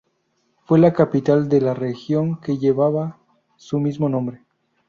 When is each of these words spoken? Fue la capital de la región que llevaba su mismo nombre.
Fue 0.65 0.79
la 0.79 0.93
capital 0.93 1.47
de 1.47 1.61
la 1.61 1.75
región 1.75 2.41
que 2.41 2.57
llevaba 2.57 3.19
su 3.55 3.79
mismo 3.79 4.09
nombre. 4.09 4.43